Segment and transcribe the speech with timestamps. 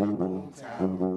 [0.00, 0.50] Amen.
[0.80, 1.09] Amen.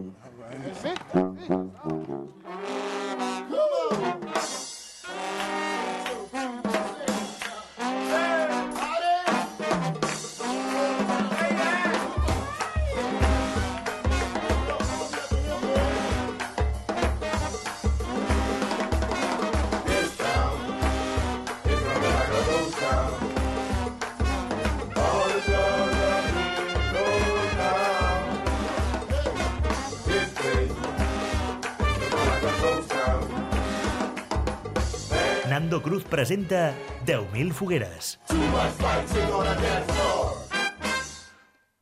[36.24, 36.74] Presenta
[37.06, 38.18] 10.000 fogueres.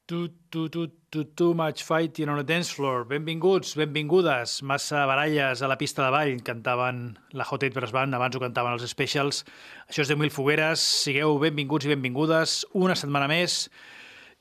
[0.08, 3.06] Too, too, too, too, too much fighting on a dance floor.
[3.06, 4.64] Benvinguts, benvingudes.
[4.64, 6.42] Massa baralles a la pista de ball.
[6.42, 9.44] Cantaven la Hot Eight Brass Band, abans ho cantaven els Specials.
[9.86, 10.82] Això és 10.000 fogueres.
[11.04, 12.64] Sigueu benvinguts i benvingudes.
[12.74, 13.68] Una setmana més.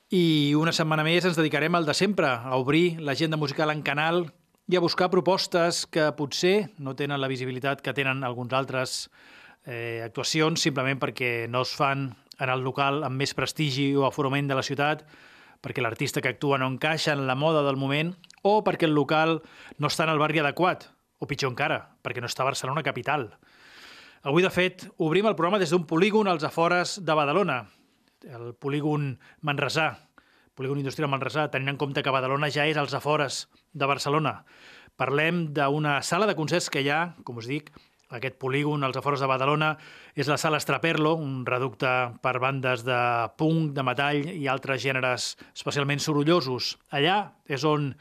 [0.09, 4.25] I una setmana més ens dedicarem al de sempre, a obrir l'agenda musical en canal
[4.65, 9.05] i a buscar propostes que potser no tenen la visibilitat que tenen alguns altres
[9.65, 12.09] eh, actuacions, simplement perquè no es fan
[12.41, 15.05] en el local amb més prestigi o aforament de la ciutat,
[15.61, 19.39] perquè l'artista que actua no encaixa en la moda del moment o perquè el local
[19.77, 20.87] no està en el barri adequat,
[21.21, 23.29] o pitjor encara, perquè no està a Barcelona capital.
[24.25, 27.63] Avui, de fet, obrim el programa des d'un polígon als afores de Badalona,
[28.25, 29.95] el polígon Manresà,
[30.57, 34.43] polígon industrial Manresà, tenint en compte que Badalona ja és als afores de Barcelona.
[34.97, 37.71] Parlem d'una sala de concerts que hi ha, com us dic,
[38.11, 39.75] aquest polígon als afores de Badalona
[40.15, 41.89] és la sala Estraperlo, un reducte
[42.21, 42.99] per bandes de
[43.39, 46.75] punk, de metall i altres gèneres especialment sorollosos.
[46.91, 47.93] Allà és on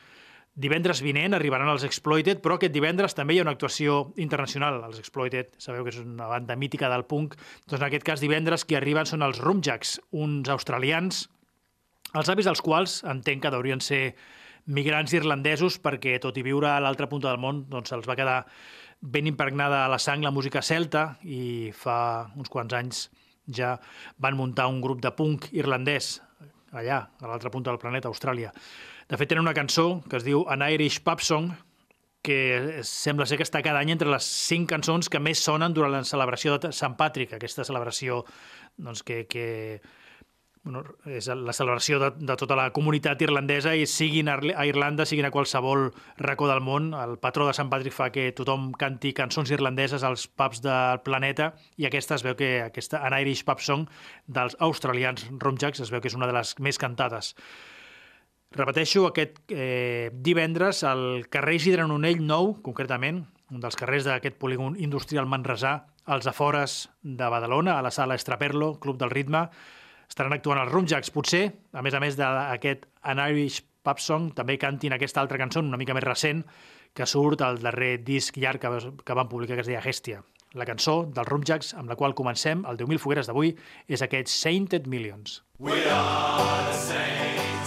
[0.61, 4.83] divendres vinent arribaran els Exploited, però aquest divendres també hi ha una actuació internacional.
[4.89, 7.36] Els Exploited, sabeu que és una banda mítica del punk,
[7.67, 11.28] doncs en aquest cas divendres qui arriben són els Rumjacks, uns australians,
[12.11, 14.17] els avis dels quals entenc que deurien ser
[14.70, 18.41] migrants irlandesos perquè, tot i viure a l'altra punta del món, doncs se'ls va quedar
[19.00, 23.08] ben impregnada a la sang la música celta i fa uns quants anys
[23.50, 23.74] ja
[24.18, 26.18] van muntar un grup de punk irlandès
[26.72, 28.52] allà, a l'altra punta del planeta, Austràlia.
[29.10, 31.50] De fet, tenen una cançó que es diu An Irish Pub Song,
[32.22, 35.94] que sembla ser que està cada any entre les cinc cançons que més sonen durant
[35.94, 38.20] la celebració de Sant Patrick, aquesta celebració
[38.77, 39.80] doncs, que, que
[40.62, 44.66] bueno, és la celebració de, de tota la comunitat irlandesa i siguin a Irl- a
[44.68, 45.88] Irlanda, siguin a qualsevol
[46.20, 50.26] racó del món, el patró de Sant Patrick fa que tothom canti cançons irlandeses als
[50.28, 53.88] pubs del planeta i aquesta es veu que aquesta An Irish Pub Song
[54.26, 57.34] dels australians Rumjacks es veu que és una de les més cantades.
[58.50, 64.74] Repeteixo, aquest eh, divendres al carrer Isidre Nonell 9, concretament, un dels carrers d'aquest polígon
[64.78, 69.44] industrial manresà, als afores de Badalona, a la sala Estraperlo, Club del Ritme,
[70.10, 71.12] estaran actuant els Rumjacks.
[71.14, 75.62] Potser, a més a més d'aquest An Irish Pub Song, també cantin aquesta altra cançó,
[75.64, 76.44] una mica més recent,
[76.92, 80.20] que surt al darrer disc llarg que, que van publicar, que es deia Hestia.
[80.58, 83.54] La cançó dels Rumjacks, amb la qual comencem el 10.000 fogueres d'avui,
[83.86, 85.44] és aquest Sainted Millions.
[85.62, 87.59] me a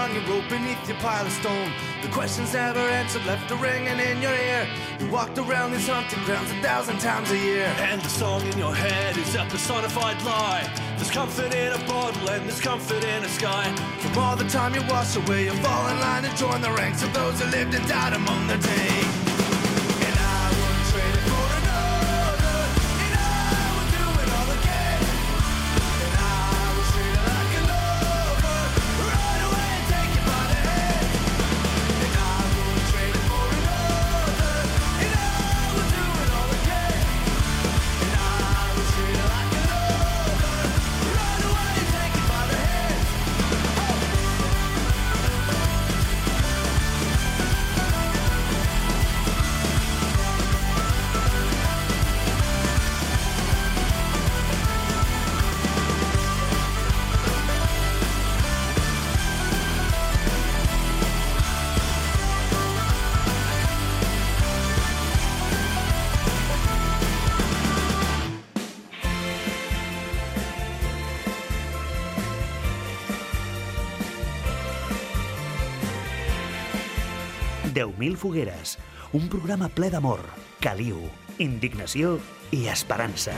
[0.00, 1.70] song you wrote beneath your pile of stone.
[2.02, 4.66] The questions never answered, left a ringing in your ear.
[4.98, 7.66] You walked around these haunted grounds a thousand times a year.
[7.90, 10.64] And the song in your head is a personified lie.
[10.96, 13.66] There's comfort in a bottle and there's comfort in a sky.
[14.00, 17.02] From all the time you washed away, you fall in line and join the ranks
[17.02, 19.29] of those who lived and died among the day.
[78.00, 78.78] 4.000 fogueres.
[79.12, 80.22] Un programa ple d'amor,
[80.64, 81.02] caliu,
[81.38, 82.16] indignació
[82.56, 83.34] i esperança.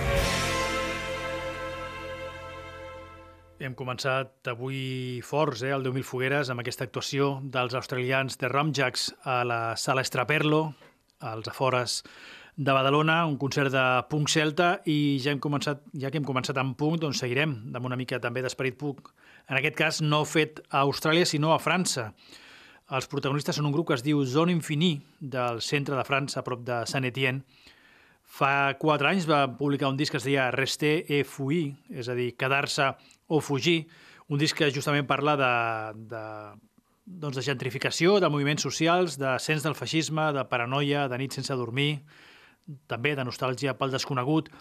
[3.62, 9.12] Hem començat avui forts, eh, el 10.000 fogueres, amb aquesta actuació dels australians de Ramjacks
[9.24, 10.74] a la sala Estraperlo,
[11.20, 12.02] als afores
[12.56, 16.58] de Badalona, un concert de punk celta i ja hem començat, ja que hem començat
[16.58, 19.08] amb punk, doncs seguirem amb una mica també d'esperit punk.
[19.48, 22.12] En aquest cas no fet a Austràlia, sinó a França.
[22.92, 26.44] Els protagonistes són un grup que es diu Zone Infini, del centre de França, a
[26.44, 27.40] prop de Saint-Étienne.
[28.32, 32.16] Fa quatre anys va publicar un disc que es deia Rester et Fouiller, és a
[32.16, 32.90] dir, quedar-se
[33.32, 33.86] o fugir,
[34.28, 35.54] un disc que justament parla de,
[36.12, 36.24] de,
[37.24, 41.56] doncs de gentrificació, de moviments socials, de sens del feixisme, de paranoia, de nit sense
[41.56, 42.02] dormir,
[42.92, 44.52] també de nostàlgia pel desconegut,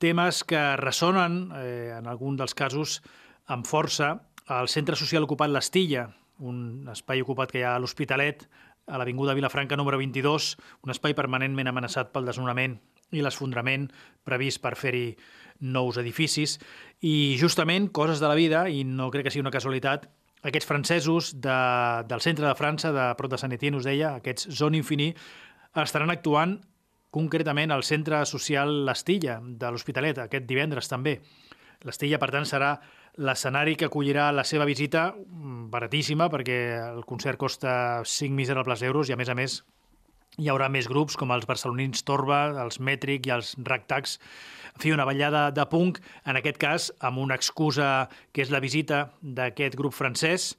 [0.00, 3.00] temes que ressonen, eh, en algun dels casos,
[3.48, 4.12] amb força.
[4.52, 8.46] Al centre social ocupat l'Estilla, un espai ocupat que hi ha a l'Hospitalet,
[8.86, 10.52] a l'Avinguda Vilafranca número 22,
[10.84, 12.76] un espai permanentment amenaçat pel desnonament
[13.14, 13.88] i l'esfondrament
[14.26, 15.16] previst per fer-hi
[15.60, 16.58] nous edificis.
[17.00, 20.06] I justament, coses de la vida, i no crec que sigui una casualitat,
[20.46, 21.58] aquests francesos de,
[22.06, 25.14] del centre de França, de prop de Sant us deia, aquests Zone Infini,
[25.74, 26.60] estaran actuant
[27.10, 31.20] concretament al centre social L'Estilla, de l'Hospitalet, aquest divendres també.
[31.84, 32.76] L'Estilla, per tant, serà
[33.16, 36.58] l'escenari que acollirà la seva visita mm, baratíssima, perquè
[36.92, 39.60] el concert costa 5 miserables euros i, a més a més,
[40.36, 44.18] hi haurà més grups com els barcelonins Torba, els Mètric i els Ragtags.
[44.74, 48.60] En fi, una ballada de punk, en aquest cas amb una excusa que és la
[48.60, 50.52] visita d'aquest grup francès,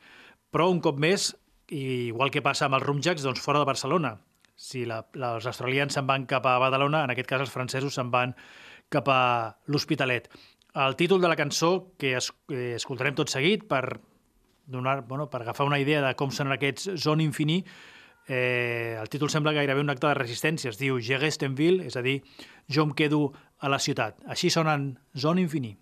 [0.50, 1.30] però un cop més,
[1.70, 4.16] igual que passa amb els Rumjacks, doncs fora de Barcelona.
[4.58, 8.00] Si la, la, els australians se'n van cap a Badalona, en aquest cas els francesos
[8.00, 8.34] se'n van
[8.90, 9.22] cap a
[9.70, 10.32] l'Hospitalet.
[10.76, 14.00] El títol de la cançó, que es, que escoltarem tot seguit per,
[14.68, 17.64] donar, bueno, per agafar una idea de com són aquests Zone Infini,
[18.28, 20.70] eh, el títol sembla gairebé un acte de resistència.
[20.70, 22.20] Es diu Je reste en ville, és a dir,
[22.70, 24.20] jo em quedo a la ciutat.
[24.28, 25.78] Així sonen Zone Infini.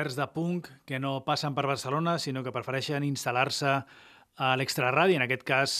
[0.00, 3.72] Concerts de punk que no passen per Barcelona, sinó que prefereixen instal·lar-se
[4.40, 5.74] a l'extraradi, en aquest cas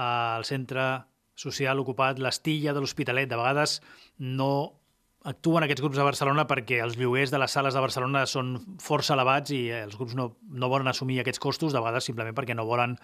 [0.00, 1.04] al centre
[1.36, 3.28] social ocupat l'Estilla de l'Hospitalet.
[3.28, 3.82] De vegades
[4.16, 4.80] no
[5.28, 9.12] actuen aquests grups a Barcelona perquè els lloguers de les sales de Barcelona són força
[9.12, 12.64] elevats i els grups no, no volen assumir aquests costos, de vegades simplement perquè no
[12.64, 12.96] volen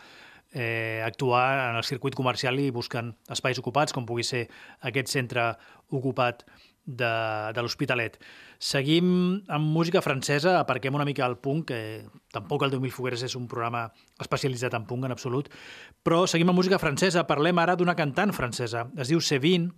[0.55, 4.47] eh, actuar en el circuit comercial i busquen espais ocupats, com pugui ser
[4.81, 5.51] aquest centre
[5.93, 6.47] ocupat
[6.87, 7.13] de,
[7.53, 8.17] de l'Hospitalet.
[8.59, 9.09] Seguim
[9.53, 11.81] amb música francesa, aparquem una mica el punk, que
[12.33, 13.87] tampoc el 10.000 Fogueres és un programa
[14.23, 15.51] especialitzat en punk en absolut,
[16.03, 19.69] però seguim amb música francesa, parlem ara d'una cantant francesa, es diu Sevin,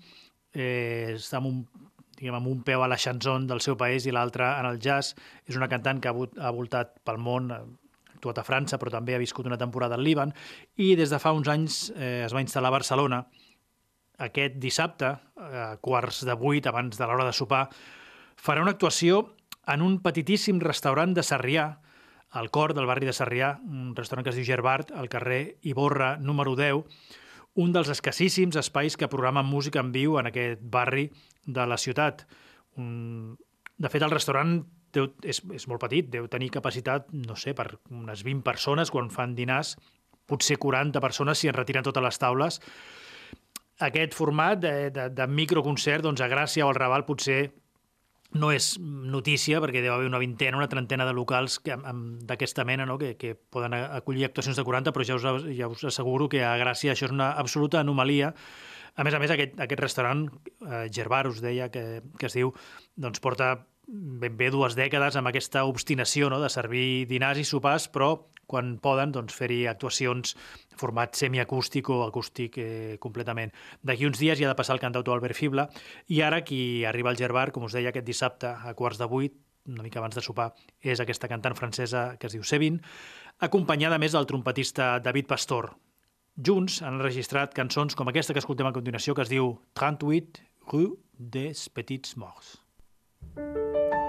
[0.55, 1.61] eh, està amb un
[2.19, 5.15] diguem, amb un peu a la chanson del seu país i l'altre en el jazz.
[5.47, 7.63] És una cantant que ha voltat pel món, ha
[8.17, 10.35] actuat a França, però també ha viscut una temporada al Líban,
[10.77, 13.23] i des de fa uns anys eh, es va instal·lar a Barcelona.
[14.27, 17.69] Aquest dissabte, a quarts de vuit, abans de l'hora de sopar,
[18.39, 19.27] farà una actuació
[19.69, 21.69] en un petitíssim restaurant de Sarrià,
[22.31, 26.17] al cor del barri de Sarrià, un restaurant que es diu Gerbart, al carrer Iborra,
[26.21, 26.85] número 10,
[27.59, 31.09] un dels escassíssims espais que programen música en viu en aquest barri
[31.45, 32.27] de la ciutat.
[32.77, 33.37] Un...
[33.79, 34.59] De fet, el restaurant
[34.95, 39.11] deu, és, és molt petit, deu tenir capacitat, no sé, per unes 20 persones quan
[39.11, 39.77] fan dinars,
[40.29, 42.61] potser 40 persones si en retiren totes les taules.
[43.89, 47.49] Aquest format de, de, de microconcert, doncs a Gràcia o al Raval potser
[48.37, 52.99] no és notícia, perquè deu haver una vintena, una trentena de locals d'aquesta mena, no?
[53.01, 56.57] que, que poden acollir actuacions de 40, però ja us, ja us asseguro que a
[56.61, 58.35] Gràcia això és una absoluta anomalia.
[58.99, 60.27] A més a més, aquest, aquest restaurant,
[60.67, 62.53] eh, Gerbar, us deia, que, que es diu,
[62.97, 63.55] doncs porta
[63.89, 66.43] ben bé dues dècades amb aquesta obstinació no?
[66.43, 68.13] de servir dinars i sopars, però
[68.49, 70.35] quan poden doncs, fer-hi actuacions
[70.79, 73.53] format semiacústic o acústic eh, completament.
[73.83, 75.69] D'aquí uns dies hi ha de passar el cantautor Albert Fibla
[76.09, 79.37] i ara qui arriba al Gerbar, com us deia, aquest dissabte a quarts de vuit,
[79.69, 82.81] una mica abans de sopar, és aquesta cantant francesa que es diu Sevin,
[83.45, 85.75] acompanyada més del trompetista David Pastor.
[86.39, 90.97] Junts han enregistrat cançons com aquesta que escoltem a continuació, que es diu 38 Rue
[91.19, 92.57] des Petits Morts.
[93.35, 94.08] Tu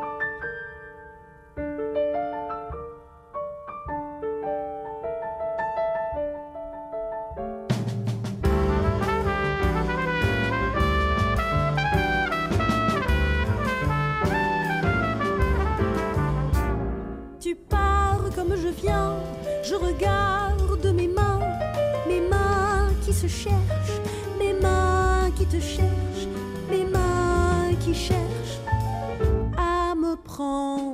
[30.40, 30.94] en.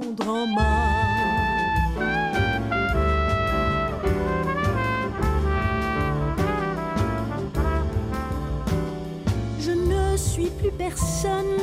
[9.59, 11.54] Je ne suis plus personne,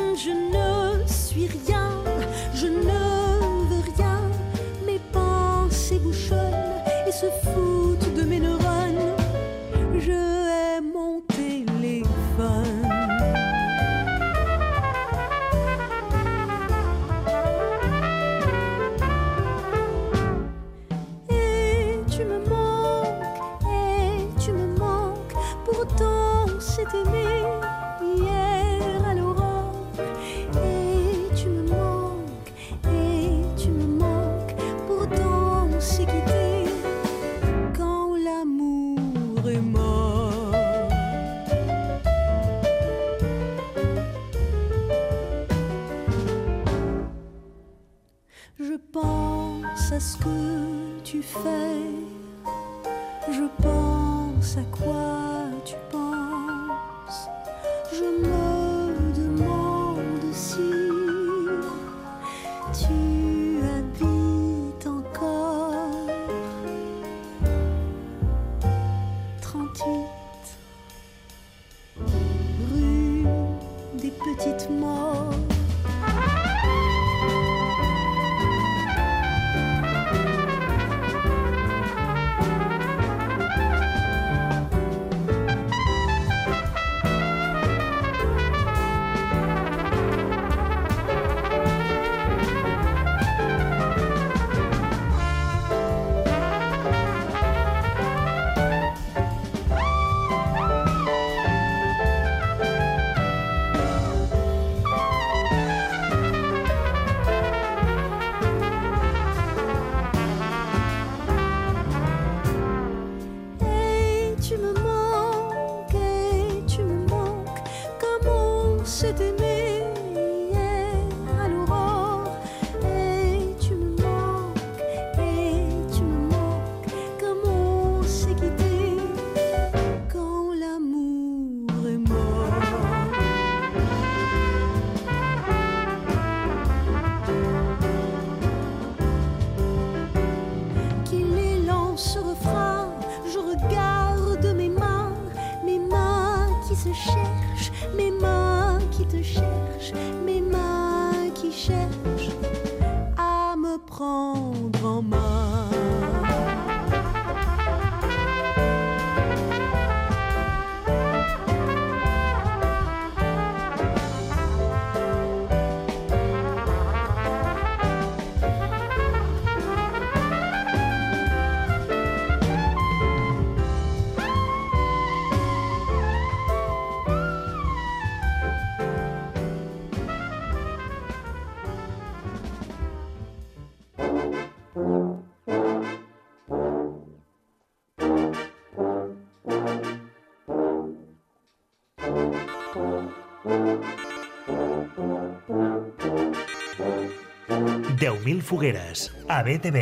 [198.43, 199.79] 10.000 fogueres, a BTV.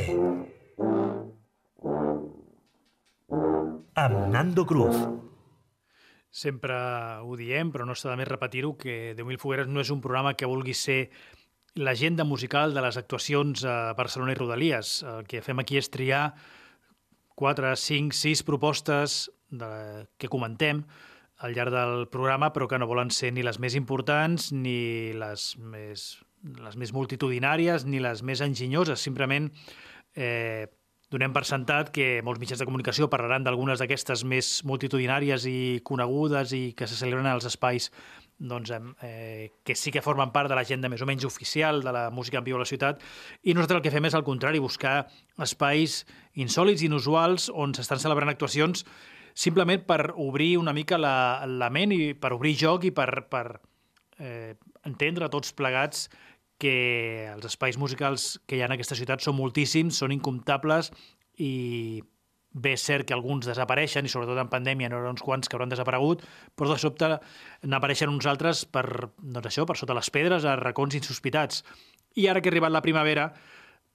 [3.97, 4.97] Amb Nando Cruz.
[6.29, 6.77] Sempre
[7.25, 10.35] ho diem, però no està de més repetir-ho, que 10.000 fogueres no és un programa
[10.37, 11.09] que vulgui ser
[11.81, 14.95] l'agenda musical de les actuacions a Barcelona i Rodalies.
[15.09, 16.35] El que fem aquí és triar
[17.41, 19.71] 4, 5, 6 propostes de,
[20.21, 20.85] que comentem
[21.41, 25.55] al llarg del programa, però que no volen ser ni les més importants, ni les
[25.57, 26.11] més,
[26.43, 29.01] les més multitudinàries, ni les més enginyoses.
[29.01, 29.51] Simplement
[30.17, 30.67] eh,
[31.11, 36.55] donem per sentat que molts mitjans de comunicació parlaran d'algunes d'aquestes més multitudinàries i conegudes
[36.57, 37.91] i que se celebren als espais
[38.41, 38.71] doncs,
[39.03, 42.39] eh, que sí que formen part de l'agenda més o menys oficial de la música
[42.39, 43.03] en viu a la ciutat
[43.43, 46.07] i nosaltres el que fem és al contrari, buscar espais
[46.41, 48.87] insòlids, inusuals, on s'estan celebrant actuacions
[49.35, 53.45] simplement per obrir una mica la, la ment i per obrir joc i per, per
[54.19, 54.57] eh,
[54.89, 56.09] entendre tots plegats
[56.61, 60.93] que els espais musicals que hi ha en aquesta ciutat són moltíssims, són incomptables
[61.41, 62.03] i
[62.51, 65.57] bé és cert que alguns desapareixen i sobretot en pandèmia n'hi haurà uns quants que
[65.57, 66.25] hauran desaparegut,
[66.59, 67.13] però de sobte
[67.63, 68.85] n'apareixen uns altres per,
[69.21, 71.63] doncs això, per sota les pedres, a racons insospitats.
[72.19, 73.29] I ara que ha arribat la primavera,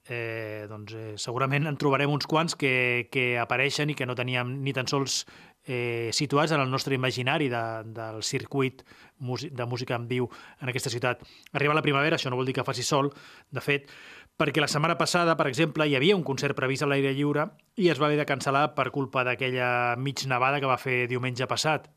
[0.08, 4.56] eh, doncs, eh, segurament en trobarem uns quants que, que apareixen i que no teníem
[4.64, 5.24] ni tan sols
[5.66, 8.84] eh, situats en el nostre imaginari de, del circuit
[9.18, 10.28] de música en viu
[10.62, 11.22] en aquesta ciutat.
[11.52, 13.10] Arriba la primavera, això no vol dir que faci sol,
[13.50, 13.90] de fet,
[14.38, 17.90] perquè la setmana passada, per exemple, hi havia un concert previst a l'aire lliure i
[17.90, 21.90] es va haver de cancel·lar per culpa d'aquella mig nevada que va fer diumenge passat.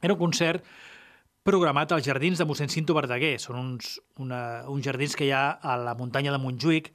[0.00, 0.64] Era un concert
[1.44, 3.36] programat als jardins de mossèn Cinto Verdaguer.
[3.40, 6.92] Són uns, una, uns jardins que hi ha a la muntanya de Montjuïc,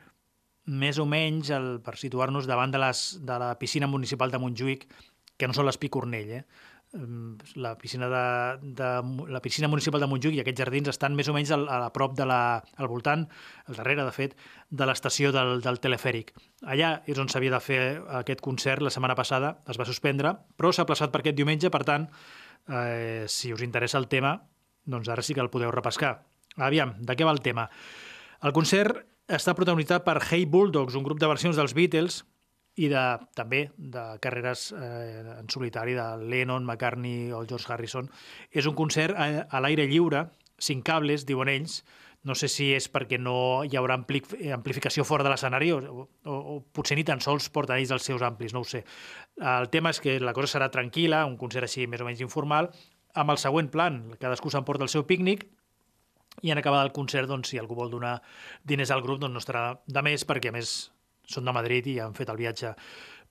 [0.65, 4.88] més o menys el, per situar-nos davant de, les, de la piscina municipal de Montjuïc,
[5.38, 6.45] que no són les Picornell, eh?
[7.56, 11.34] la piscina, de, de, la piscina municipal de Montjuïc i aquests jardins estan més o
[11.36, 12.39] menys al, a prop de la,
[12.78, 13.26] al voltant,
[13.67, 14.36] al darrere, de fet,
[14.69, 16.32] de l'estació del, del telefèric.
[16.63, 17.80] Allà és on s'havia de fer
[18.21, 21.84] aquest concert la setmana passada, es va suspendre, però s'ha plaçat per aquest diumenge, per
[21.88, 22.08] tant,
[22.69, 24.38] eh, si us interessa el tema,
[24.86, 26.19] doncs ara sí que el podeu repescar.
[26.56, 27.67] Aviam, de què va el tema?
[28.45, 32.24] El concert està protagonitzat per Hey Bulldogs, un grup de versions dels Beatles,
[32.76, 33.04] i de,
[33.38, 38.10] també de carreres eh, en solitari de Lennon, McCartney o George Harrison.
[38.52, 40.26] És un concert a, a l'aire lliure,
[40.60, 41.82] cinc cables, diuen ells,
[42.26, 44.20] no sé si és perquè no hi haurà ampli
[44.56, 48.24] amplificació fora de l'escenari o, o, o potser ni tan sols porten ells els seus
[48.26, 48.82] amplis, no ho sé.
[49.38, 52.72] El tema és que la cosa serà tranquil·la, un concert així més o menys informal,
[53.16, 55.46] amb el següent plan, cadascú s'emporta el seu pícnic
[56.44, 58.18] i en acabar el concert, doncs, si algú vol donar
[58.68, 60.74] diners al grup, doncs no estarà de més, perquè a més
[61.28, 62.74] són de Madrid i han fet el viatge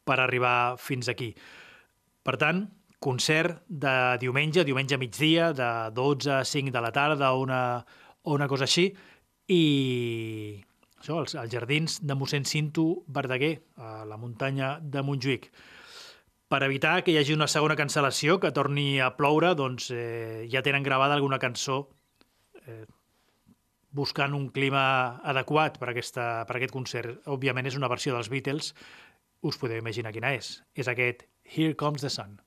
[0.05, 1.33] per arribar fins aquí.
[2.25, 2.65] Per tant,
[3.05, 7.63] concert de diumenge, diumenge migdia, de 12 a 5 de la tarda o una,
[8.23, 8.89] o una cosa així,
[9.53, 9.63] i
[10.99, 15.51] això, els, els jardins de mossèn Cinto Verdaguer, a la muntanya de Montjuïc.
[16.49, 20.63] Per evitar que hi hagi una segona cancel·lació, que torni a ploure, doncs eh, ja
[20.63, 21.89] tenen gravada alguna cançó
[22.65, 22.85] eh,
[23.95, 24.85] buscant un clima
[25.23, 27.21] adequat per, aquesta, per aquest concert.
[27.31, 28.73] Òbviament és una versió dels Beatles,
[29.45, 30.59] us podeu imaginar quina és.
[30.75, 32.41] És aquest Here Comes the Sun.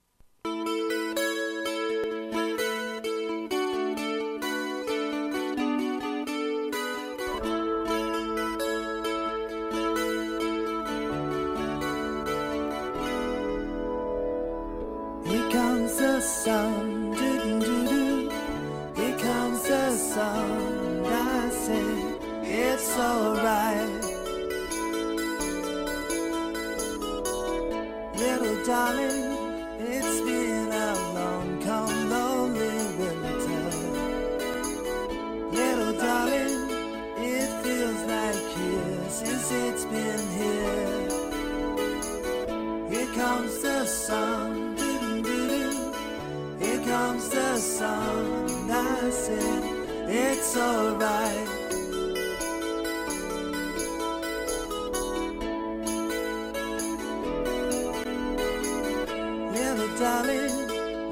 [60.00, 60.68] Darling,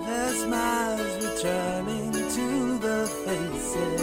[0.06, 4.02] the smiles returning to the faces.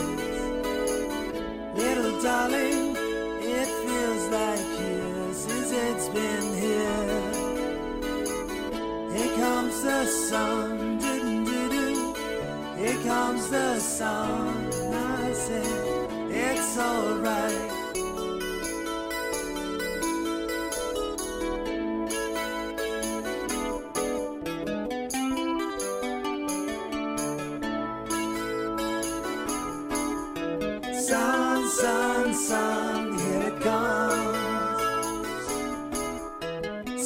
[1.77, 7.23] Little darling, it feels like years since it's been here.
[9.15, 12.15] Here comes the sun, doo doo doo.
[12.77, 14.72] Here comes the sun.
[32.35, 34.39] sun, here it comes.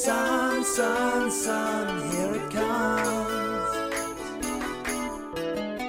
[0.03, 3.73] Sun, sun, sun, here it comes.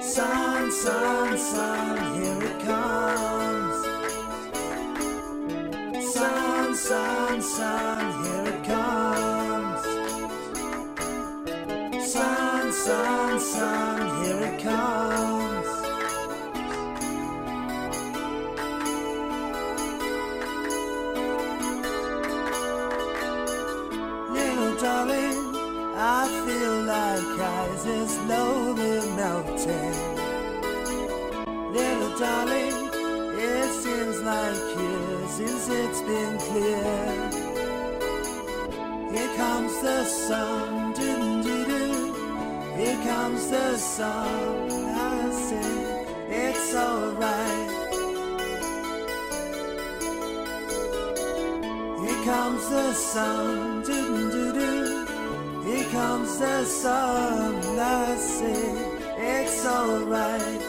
[0.04, 3.76] Sun, sun, sun, here it comes.
[6.12, 9.82] Sun, sun, sun, here it comes.
[12.12, 13.87] Sun, sun, sun.
[27.78, 29.94] Ice is slowly melting.
[31.72, 32.74] Little darling,
[33.38, 37.30] it seems like years since it's been clear.
[39.12, 42.14] Here comes the sun, doo doo doo.
[42.76, 44.70] Here comes the sun.
[44.70, 47.70] I say it's alright.
[52.00, 54.47] Here comes the sun, doo doo.
[55.98, 57.54] Comes the sun.
[57.76, 58.70] I say
[59.18, 60.62] it's alright.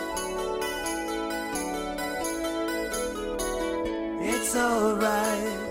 [4.21, 5.69] It's alright.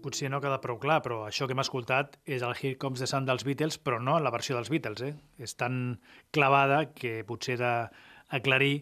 [0.00, 3.10] Potser no queda prou clar, però això que hem escoltat és el Here Comes the
[3.10, 5.04] Sun dels Beatles, però no la versió dels Beatles.
[5.04, 5.12] Eh?
[5.36, 6.00] És tan
[6.32, 8.74] clavada que potser he d'aclarir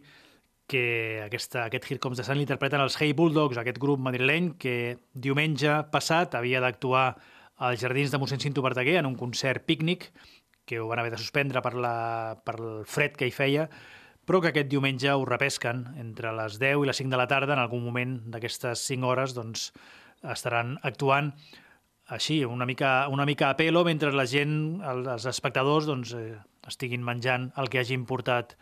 [0.69, 4.99] que aquesta, aquest Here Comes the Sun l'interpreten els Hey Bulldogs, aquest grup madrileny que
[5.15, 7.07] diumenge passat havia d'actuar
[7.65, 10.11] als Jardins de mossèn Cinto Verdaguer en un concert pícnic
[10.69, 13.65] que ho van haver de suspendre per, la, per el fred que hi feia,
[14.29, 17.55] però que aquest diumenge ho repesquen entre les 10 i les 5 de la tarda,
[17.57, 19.71] en algun moment d'aquestes 5 hores, doncs,
[20.29, 21.33] estaran actuant
[22.13, 26.37] així, una mica, una mica a pelo, mentre la gent, el- els espectadors, doncs, eh,
[26.69, 28.53] estiguin menjant el que hagin portat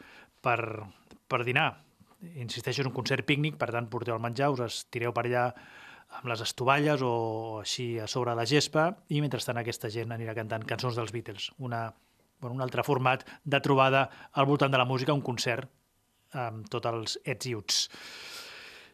[0.41, 0.61] per,
[1.27, 1.73] per dinar.
[2.37, 5.51] Insisteixo, és un concert pícnic, per tant, porteu el menjar, us estireu per allà
[6.17, 7.13] amb les estovalles o
[7.61, 11.51] així a sobre la gespa i mentrestant aquesta gent anirà cantant cançons dels Beatles.
[11.59, 11.89] Una,
[12.41, 15.69] bueno, un altre format de trobada al voltant de la música, un concert
[16.37, 17.81] amb tots els ets i uts.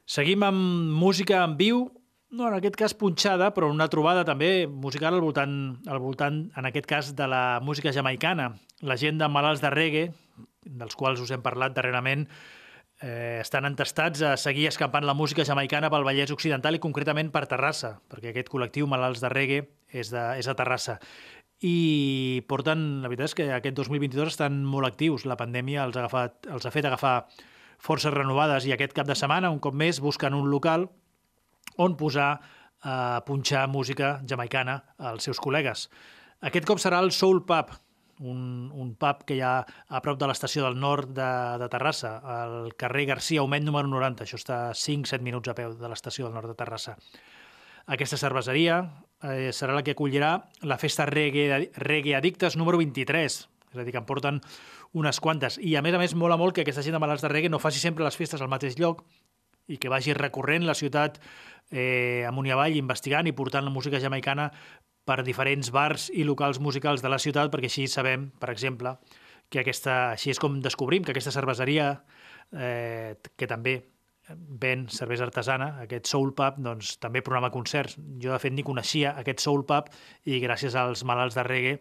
[0.09, 1.85] Seguim amb música en viu,
[2.33, 5.55] no, en aquest cas punxada, però una trobada també musical al voltant,
[5.87, 8.55] al voltant, en aquest cas, de la música jamaicana.
[8.81, 10.09] La gent de malalts de reggae,
[10.65, 12.27] dels quals us hem parlat darrerament,
[13.03, 17.45] eh, estan entestats a seguir escampant la música jamaicana pel Vallès Occidental i concretament per
[17.51, 20.99] Terrassa, perquè aquest col·lectiu Malalts de Reggae és de, és de Terrassa.
[21.63, 25.27] I porten, la veritat és que aquest 2022 estan molt actius.
[25.31, 27.15] La pandèmia els ha, agafat, els ha fet agafar
[27.83, 30.89] forces renovades i aquest cap de setmana, un cop més, busquen un local
[31.83, 32.33] on posar
[32.83, 35.87] a punxar música jamaicana als seus col·legues.
[36.43, 37.71] Aquest cop serà el Soul Pub,
[38.23, 41.31] un, un pub que hi ha a prop de l'estació del nord de,
[41.61, 44.27] de Terrassa, al carrer Garcia Aument número 90.
[44.27, 46.97] Això està a 5-7 minuts a peu de l'estació del nord de Terrassa.
[47.93, 48.79] Aquesta cerveseria
[49.27, 53.41] eh, serà la que acollirà la festa Reggae, Reggae Addictes número 23,
[53.73, 54.41] és a dir, que en porten
[54.93, 55.59] unes quantes.
[55.59, 57.63] I a més a més mola molt que aquesta gent de malalts de reggae no
[57.63, 59.03] faci sempre les festes al mateix lloc
[59.71, 61.19] i que vagi recorrent la ciutat
[61.71, 64.51] eh, amunt i avall, investigant i portant la música jamaicana
[65.05, 68.97] per diferents bars i locals musicals de la ciutat, perquè així sabem, per exemple,
[69.53, 71.89] que aquesta, així és com descobrim que aquesta cerveseria,
[72.53, 73.81] eh, que també
[74.63, 77.97] ven cervesa artesana, aquest Soul Pub, doncs també programa concerts.
[78.23, 79.91] Jo, de fet, ni coneixia aquest Soul Pub
[80.25, 81.79] i gràcies als malalts de reggae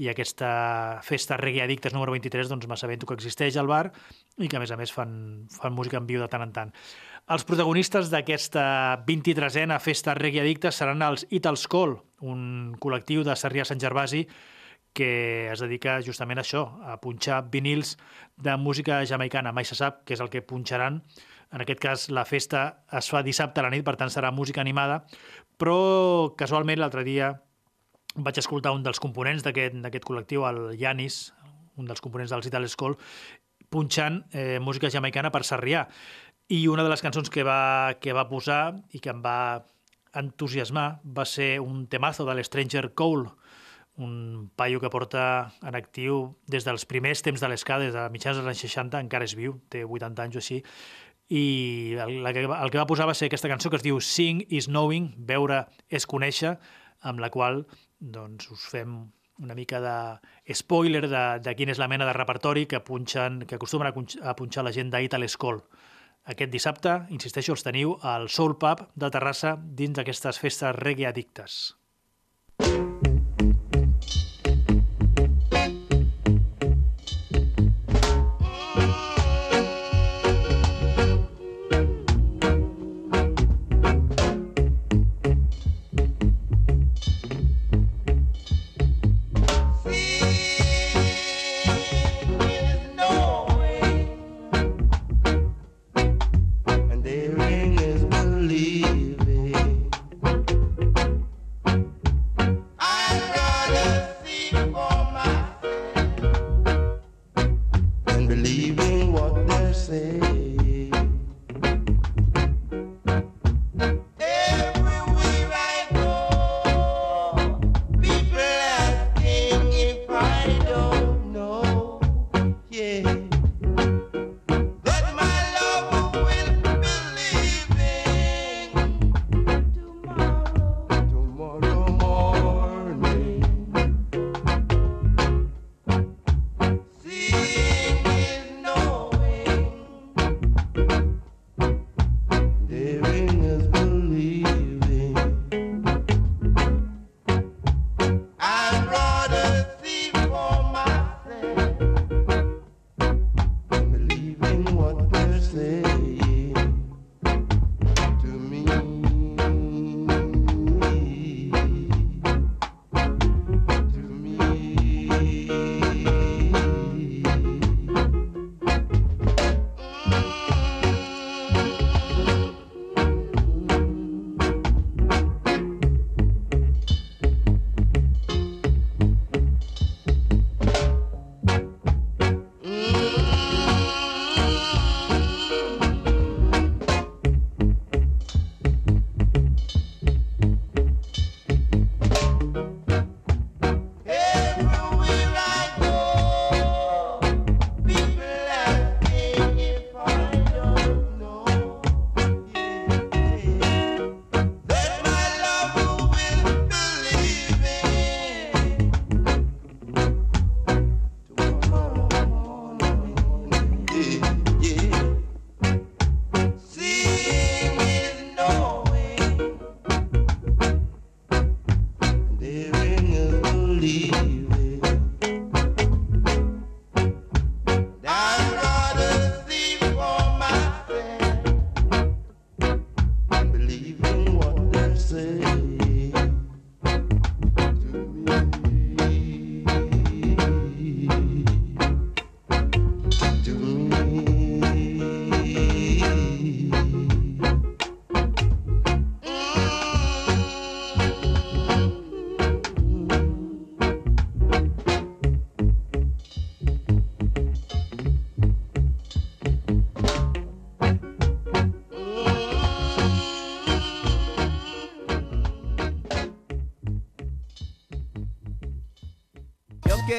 [0.00, 0.48] i aquesta
[1.04, 3.90] festa Reggae Addictes número 23, doncs m'assabento que existeix al bar
[4.38, 5.12] i que, a més a més, fan,
[5.52, 6.72] fan música en viu de tant en tant.
[7.30, 8.62] Els protagonistes d'aquesta
[9.06, 11.94] 23a festa Reggae Addictes seran els Itals Call,
[12.26, 14.24] un col·lectiu de Sarrià Sant Gervasi
[14.92, 17.94] que es dedica justament a això, a punxar vinils
[18.36, 19.52] de música jamaicana.
[19.54, 20.98] Mai se sap què és el que punxaran.
[21.52, 24.60] En aquest cas, la festa es fa dissabte a la nit, per tant serà música
[24.60, 25.04] animada,
[25.56, 27.30] però casualment l'altre dia
[28.16, 31.22] vaig escoltar un dels components d'aquest col·lectiu, el Yanis,
[31.78, 32.98] un dels components dels Ital School,
[33.72, 35.86] punxant eh, música jamaicana per Sarrià.
[36.52, 39.64] I una de les cançons que va, que va posar i que em va
[40.20, 43.30] entusiasmar va ser un temazo de l'Stranger Cole,
[43.96, 45.22] un paio que porta
[45.64, 46.18] en actiu
[46.52, 49.56] des dels primers temps de l'esca, des de mitjans dels anys 60, encara és viu,
[49.72, 50.58] té 80 anys o així,
[51.32, 51.44] i
[51.96, 55.08] el, el que va posar va ser aquesta cançó que es diu Sing is Knowing,
[55.32, 56.58] veure és conèixer,
[57.08, 57.64] amb la qual
[57.96, 58.98] doncs, us fem
[59.40, 63.56] una mica de spoiler de, de quina és la mena de repertori que, punxen, que
[63.56, 65.62] acostumen a punxar la gent d'Ital School.
[66.30, 71.62] Aquest dissabte, insisteixo, els teniu al Soul Pub de Terrassa dins d'aquestes festes reggae addictes.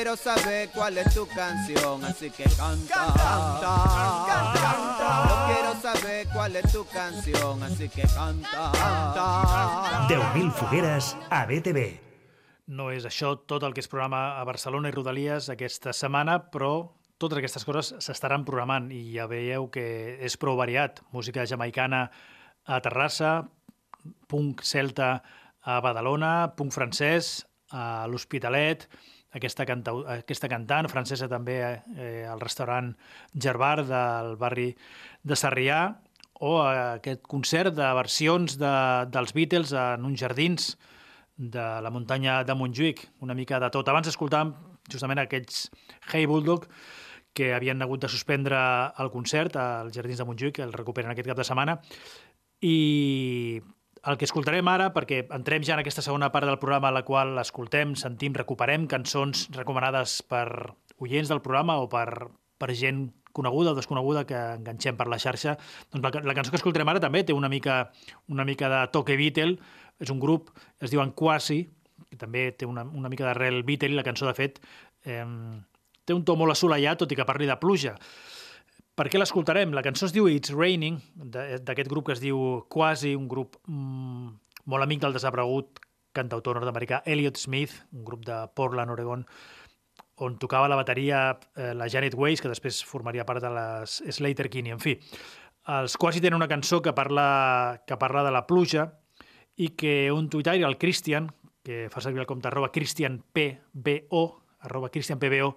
[0.04, 5.30] Quiero saber cuál es tu canción, así que canta, canta, canta.
[5.30, 10.08] Yo quiero saber cuál es tu canción, así que canta, canta.
[10.10, 12.02] 10.000 fogueres a BTV.
[12.76, 16.92] No és això tot el que es programa a Barcelona i Rodalies aquesta setmana, però
[17.16, 21.00] totes aquestes coses s'estaran programant i ja veieu que és prou variat.
[21.16, 22.10] Música jamaicana
[22.68, 23.48] a Terrassa,
[24.28, 25.16] punk celta
[25.64, 28.90] a Badalona, punk francès a l'Hospitalet,
[29.34, 32.94] aquesta, cantau, aquesta cantant francesa també eh, al restaurant
[33.34, 34.72] Gerbar del barri
[35.24, 35.84] de Sarrià,
[36.44, 38.74] o aquest concert de versions de,
[39.14, 40.74] dels Beatles en uns jardins
[41.38, 43.88] de la muntanya de Montjuïc, una mica de tot.
[43.90, 44.54] Abans escoltàvem
[44.92, 45.70] justament aquells
[46.12, 46.68] Hey Bulldog
[47.34, 48.60] que havien hagut de suspendre
[49.02, 51.80] el concert als Jardins de Montjuïc, el recuperen aquest cap de setmana,
[52.62, 53.62] i
[54.04, 57.04] el que escoltarem ara, perquè entrem ja en aquesta segona part del programa a la
[57.08, 60.48] qual escoltem, sentim, recuperem cançons recomanades per
[61.00, 62.28] oients del programa o per,
[62.60, 65.56] per gent coneguda o desconeguda que enganxem per la xarxa,
[65.92, 67.88] doncs la, la cançó que escoltarem ara també té una mica,
[68.30, 69.58] una mica de toque Beatle,
[70.04, 70.52] és un grup,
[70.84, 71.64] es diuen Quasi,
[72.12, 74.60] que també té una, una mica d'arrel Beatle, la cançó, de fet,
[75.08, 75.24] eh,
[76.04, 77.96] té un to molt assolellat, tot i que parli de pluja.
[78.94, 79.72] Per què l'escoltarem?
[79.74, 82.38] La cançó es diu It's Raining, d'aquest grup que es diu
[82.70, 84.28] Quasi, un grup mm,
[84.70, 85.82] molt amic del desaparegut
[86.14, 89.26] cantautor nord-americà Elliot Smith, un grup de Portland, Oregon,
[90.22, 91.24] on tocava la bateria
[91.58, 94.78] eh, la Janet Weiss, que després formaria part de les Slater Kinney.
[94.78, 95.00] En fi,
[95.74, 98.92] els Quasi tenen una cançó que parla, que parla de la pluja
[99.58, 101.34] i que un tuitari, el Christian,
[101.66, 104.24] que fa servir el compte arroba christianpbo,
[104.62, 105.56] arroba christianpbo,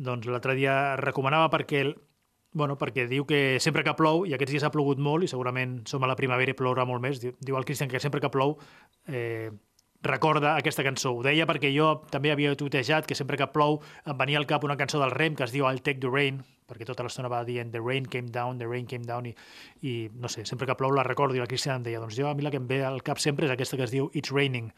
[0.00, 1.98] doncs l'altre dia recomanava perquè el,
[2.52, 5.80] bueno, perquè diu que sempre que plou, i aquests dies ha plogut molt, i segurament
[5.88, 8.30] som a la primavera i plourà molt més, diu, diu el Cristian que sempre que
[8.32, 8.56] plou
[9.06, 9.50] eh,
[10.02, 11.12] recorda aquesta cançó.
[11.14, 14.64] Ho deia perquè jo també havia tuitejat que sempre que plou em venia al cap
[14.64, 17.44] una cançó del Rem que es diu I'll Take the Rain, perquè tota l'estona va
[17.44, 19.34] dient The rain came down, the rain came down, i,
[19.82, 22.30] i no sé, sempre que plou la recordo, i el Cristian em deia, doncs jo
[22.30, 24.32] a mi la que em ve al cap sempre és aquesta que es diu It's
[24.34, 24.70] Raining,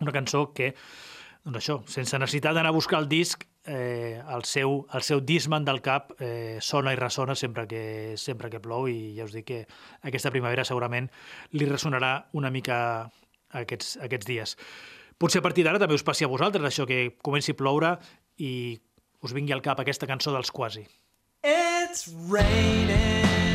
[0.00, 0.72] una cançó que
[1.44, 3.99] doncs això, sense necessitat d'anar a buscar el disc, eh,
[4.34, 7.82] el, seu, el seu Discman del cap eh, sona i ressona sempre que,
[8.20, 9.60] sempre que plou i ja us dic que
[10.06, 11.10] aquesta primavera segurament
[11.56, 12.78] li ressonarà una mica
[13.62, 14.56] aquests, aquests dies.
[15.20, 17.96] Potser a partir d'ara també us passi a vosaltres això que comenci a ploure
[18.40, 18.52] i
[19.20, 20.86] us vingui al cap aquesta cançó dels Quasi.
[21.44, 23.49] It's raining.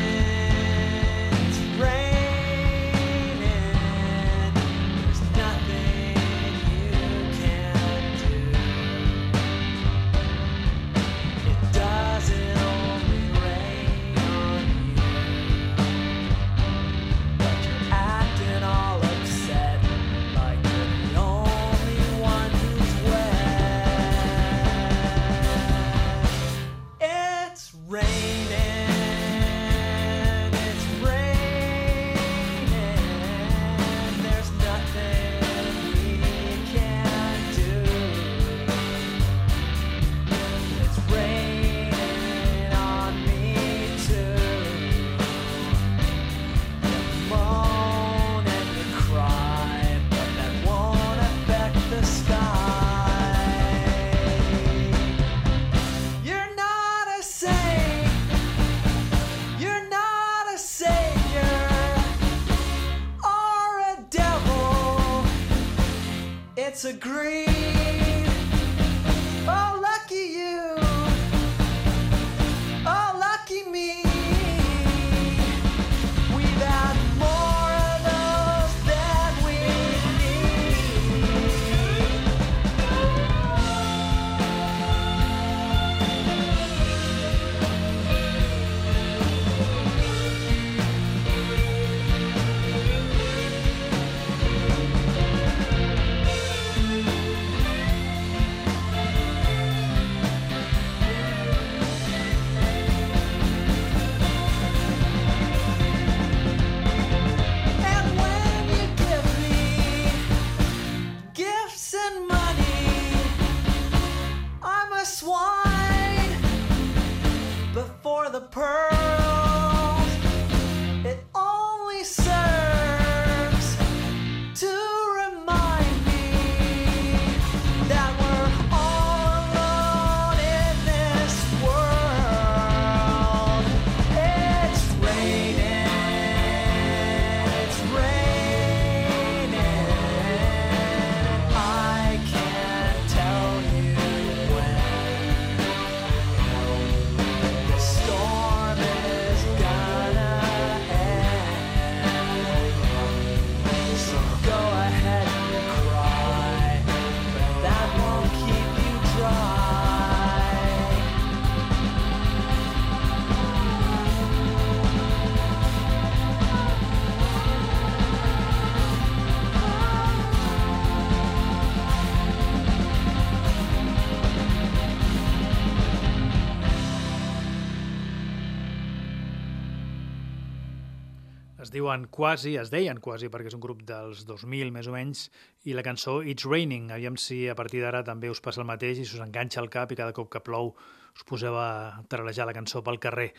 [181.76, 185.28] Diuen Quasi, es deien Quasi perquè és un grup dels 2000 més o menys,
[185.68, 186.90] i la cançó It's Raining.
[186.96, 189.70] Aviam si a partir d'ara també us passa el mateix i si us enganxa el
[189.72, 190.74] cap i cada cop que plou
[191.16, 193.30] us poseu a tralejar la cançó pel carrer.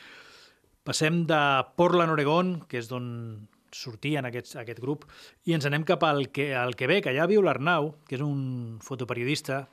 [0.87, 1.39] Passem de
[1.75, 3.07] Portland, Oregon, que és d'on
[3.75, 5.03] sortien aquests, aquest grup,
[5.45, 7.09] i ens anem cap al, que, al Quebec.
[7.11, 9.65] Allà viu l'Arnau, que és un fotoperiodista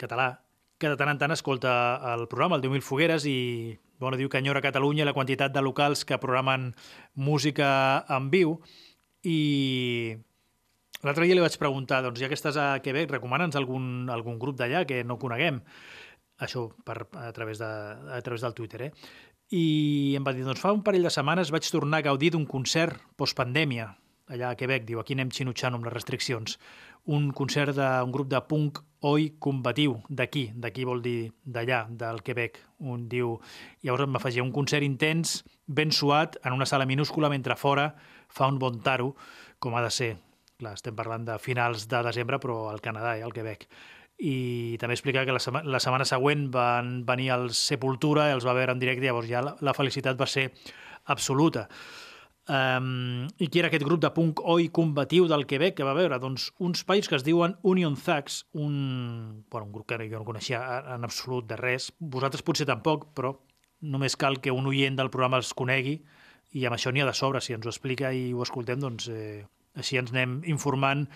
[0.00, 0.32] català,
[0.78, 1.72] que de tant en tant escolta
[2.12, 6.04] el programa, el 10.000 Fogueres, i bueno, diu que enyora Catalunya la quantitat de locals
[6.04, 6.70] que programen
[7.14, 8.58] música en viu,
[9.24, 10.14] i
[11.04, 14.60] l'altre dia li vaig preguntar, doncs ja que estàs a Quebec, recomana'ns algun, algun grup
[14.60, 15.62] d'allà que no coneguem,
[16.44, 17.70] això per, a, través de,
[18.14, 18.92] a través del Twitter, eh?
[19.54, 22.46] I em va dir, doncs fa un parell de setmanes vaig tornar a gaudir d'un
[22.48, 23.90] concert postpandèmia,
[24.32, 26.56] allà a Quebec, diu, aquí anem xinutxant amb les restriccions.
[27.04, 32.56] Un concert d'un grup de punk oi combatiu, d'aquí, d'aquí vol dir d'allà, del Quebec.
[32.80, 33.34] Un diu,
[33.84, 37.90] llavors em afegia un concert intens, ben suat, en una sala minúscula, mentre fora
[38.28, 39.12] fa un bon taro,
[39.58, 40.14] com ha de ser.
[40.56, 43.68] Clar, estem parlant de finals de desembre, però al Canadà, eh, al Quebec
[44.18, 48.54] i també explica que la, sema la setmana següent van venir al Sepultura, els va
[48.54, 50.52] veure en directe, llavors ja la, la felicitat va ser
[51.10, 51.66] absoluta.
[52.44, 56.18] Um, I qui era aquest grup de punk oi combatiu del Quebec que va veure?
[56.20, 60.28] Doncs uns païs que es diuen Union Thugs, un, bueno, un grup que jo no
[60.28, 60.60] coneixia
[60.92, 61.88] en absolut de res.
[61.98, 63.32] Vosaltres potser tampoc, però
[63.80, 66.02] només cal que un oient del programa els conegui
[66.52, 67.40] i amb això n'hi ha de sobre.
[67.40, 69.46] Si ens ho explica i ho escoltem, doncs eh,
[69.80, 71.06] així ens anem informant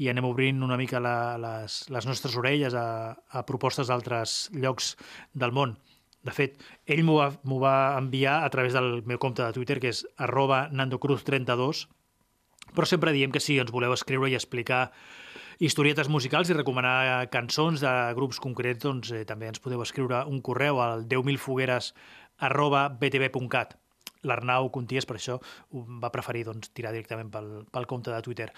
[0.00, 4.94] i anem obrint una mica la, les, les nostres orelles a, a propostes d'altres llocs
[5.34, 5.76] del món.
[6.28, 7.30] De fet, ell m'ho va,
[7.62, 11.86] va enviar a través del meu compte de Twitter, que és arroba nandocruz32,
[12.76, 14.90] però sempre diem que si ens voleu escriure i explicar
[15.58, 20.42] historietes musicals i recomanar cançons de grups concrets, doncs eh, també ens podeu escriure un
[20.44, 21.92] correu al 10.000fogueres
[22.44, 23.74] arroba btv.cat.
[24.28, 25.38] L'Arnau Conties, per això,
[25.72, 28.50] va preferir doncs, tirar directament pel, pel compte de Twitter.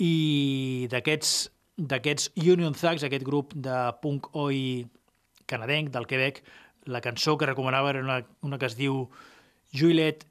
[0.00, 1.34] I d'aquests
[1.74, 4.84] d'aquests Union Thugs, aquest grup de punk oi
[5.50, 6.42] canadenc del Quebec,
[6.84, 9.08] la cançó que recomanava era una, una que es diu
[9.72, 10.26] Juillet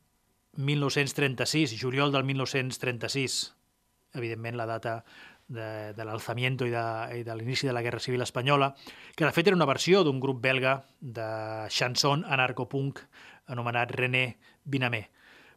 [0.56, 3.56] 1936, juliol del 1936.
[4.14, 5.04] Evidentment, la data
[5.48, 6.86] de, de l'alzamiento i de,
[7.20, 8.74] i de l'inici de la Guerra Civil Espanyola,
[9.16, 11.28] que de fet era una versió d'un grup belga de
[11.74, 13.02] chanson anarcopunk
[13.52, 14.26] anomenat René
[14.64, 15.08] Binamé.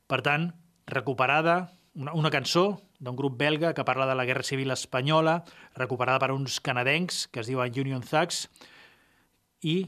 [0.06, 0.50] Per tant,
[0.86, 5.42] recuperada, una, una cançó d'un grup belga que parla de la Guerra Civil Espanyola,
[5.74, 8.46] recuperada per uns canadencs que es diuen Union Thugs,
[9.60, 9.86] i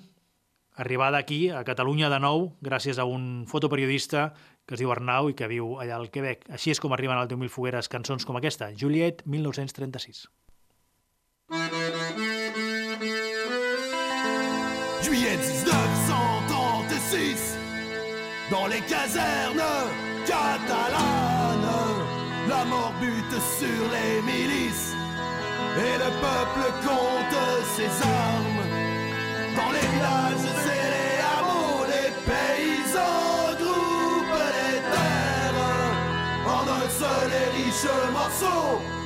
[0.78, 4.32] arribada aquí, a Catalunya de nou, gràcies a un fotoperiodista
[4.64, 6.44] que es diu Arnau i que viu allà al Quebec.
[6.54, 10.28] Així és com arriben al 10.000 fogueres cançons com aquesta, Juliet, 1936.
[15.02, 17.58] Juillet 1936,
[18.50, 19.90] dans les casernes
[20.26, 22.04] catalanes,
[22.48, 24.94] la mort bute sur les milices
[25.78, 27.38] et le peuple compte
[27.74, 28.57] ses armes.
[29.58, 30.46] Dans les villages
[30.76, 35.62] et les hameaux, les paysans groupent les terres.
[36.46, 38.97] En un seul et riche morceau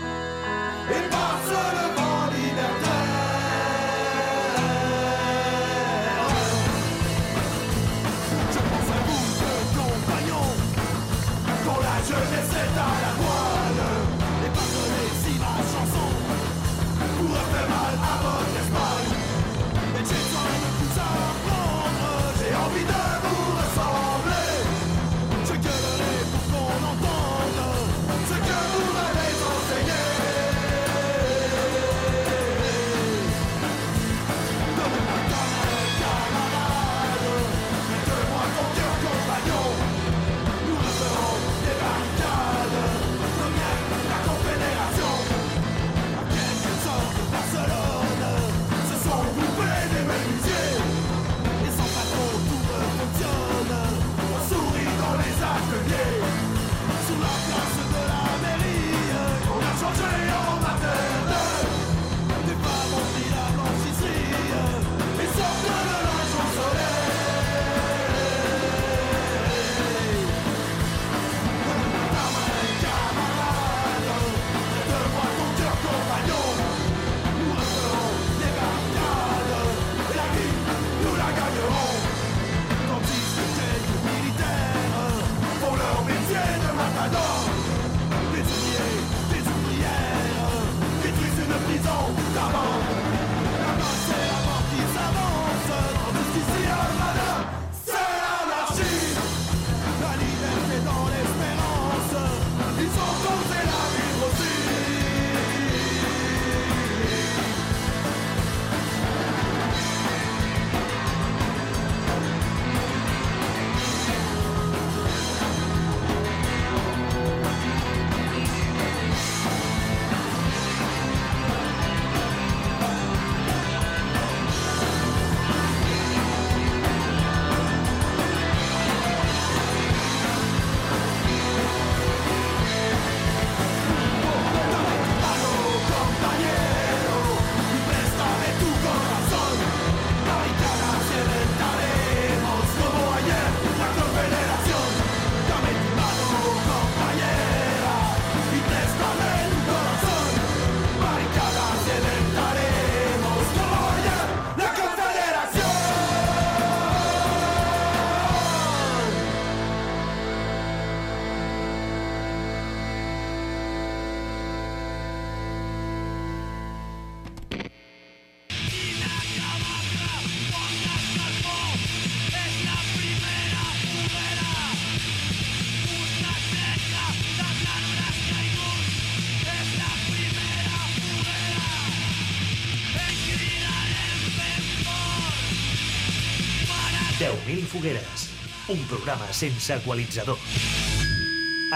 [187.52, 188.30] 10.000 fogueres.
[188.72, 190.38] Un programa sense equalitzador.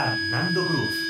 [0.00, 1.02] Amb Nando Cruz.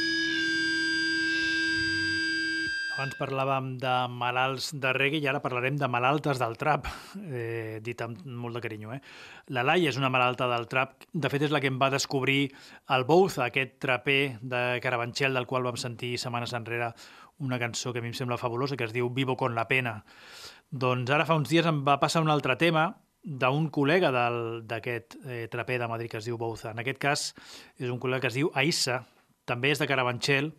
[2.96, 6.88] Abans parlàvem de malalts de reggae i ara parlarem de malaltes del trap,
[7.28, 8.96] eh, dit amb molt de carinyo.
[8.96, 9.00] Eh?
[9.54, 12.50] La Laia és una malalta del trap, de fet és la que em va descobrir
[12.90, 16.90] el Bouza, aquest traper de Carabanchel, del qual vam sentir setmanes enrere
[17.38, 20.00] una cançó que a mi em sembla fabulosa, que es diu Vivo con la pena.
[20.70, 22.96] Doncs ara fa uns dies em va passar un altre tema
[23.26, 26.70] d'un col·lega d'aquest eh, traper de Madrid que es diu Bouza.
[26.70, 27.26] En aquest cas
[27.74, 29.02] és un col·lega que es diu Aissa,
[29.50, 30.52] també és de Carabanchel,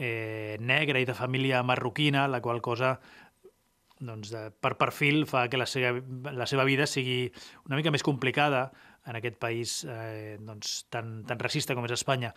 [0.00, 2.96] eh, negre i de família marroquina, la qual cosa
[4.00, 5.98] doncs, de, per perfil fa que la seva,
[6.32, 7.26] la seva vida sigui
[7.66, 8.70] una mica més complicada
[9.08, 12.32] en aquest país eh, doncs, tan, tan racista com és Espanya.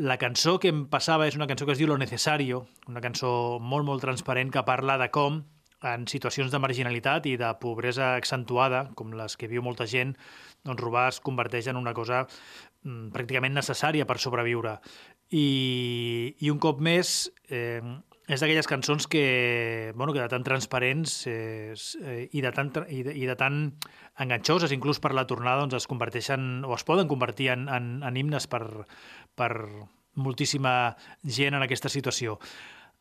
[0.00, 3.58] La cançó que em passava és una cançó que es diu Lo Necesario, una cançó
[3.60, 5.42] molt, molt transparent que parla de com
[5.82, 10.14] en situacions de marginalitat i de pobresa accentuada, com les que viu molta gent,
[10.66, 14.78] doncs robar es converteix en una cosa mm, pràcticament necessària per sobreviure.
[15.30, 17.80] I, i un cop més eh,
[18.30, 21.74] és d'aquelles cançons que, bueno, que de tan transparents eh,
[22.30, 23.62] i, de tan, i, de, i de tan
[24.22, 28.20] enganxoses, inclús per la tornada, doncs es converteixen o es poden convertir en, en, en
[28.20, 28.62] himnes per,
[29.34, 29.50] per
[30.14, 32.38] moltíssima gent en aquesta situació.